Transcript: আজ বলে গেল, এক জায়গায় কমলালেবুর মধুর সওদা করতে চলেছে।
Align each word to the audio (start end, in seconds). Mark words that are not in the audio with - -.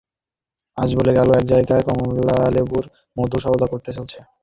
আজ 0.77 0.89
বলে 0.97 1.11
গেল, 1.17 1.29
এক 1.33 1.45
জায়গায় 1.51 1.83
কমলালেবুর 1.87 2.85
মধুর 3.17 3.41
সওদা 3.45 3.67
করতে 3.71 3.89
চলেছে। 3.95 4.19